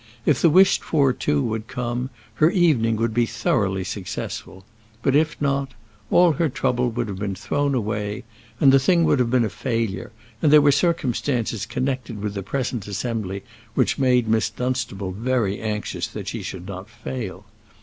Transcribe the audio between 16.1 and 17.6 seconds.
she should not fail.